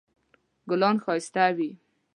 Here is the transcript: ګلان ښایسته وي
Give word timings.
ګلان 0.69 0.95
ښایسته 1.03 1.45
وي 1.57 1.69